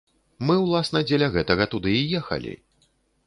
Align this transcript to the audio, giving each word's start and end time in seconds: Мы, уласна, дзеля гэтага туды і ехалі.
Мы, 0.49 0.55
уласна, 0.61 1.01
дзеля 1.11 1.27
гэтага 1.37 1.69
туды 1.75 1.91
і 1.97 2.01
ехалі. 2.21 2.57